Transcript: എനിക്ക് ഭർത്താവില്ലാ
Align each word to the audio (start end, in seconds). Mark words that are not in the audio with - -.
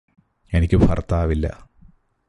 എനിക്ക് 0.53 0.77
ഭർത്താവില്ലാ 0.77 1.53